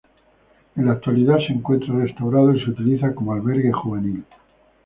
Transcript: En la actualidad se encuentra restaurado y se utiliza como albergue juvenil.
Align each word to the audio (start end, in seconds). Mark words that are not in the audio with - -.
En 0.77 0.87
la 0.87 0.93
actualidad 0.93 1.37
se 1.45 1.53
encuentra 1.53 1.93
restaurado 1.93 2.55
y 2.55 2.59
se 2.65 2.71
utiliza 2.71 3.13
como 3.13 3.33
albergue 3.33 3.71
juvenil. 3.71 4.23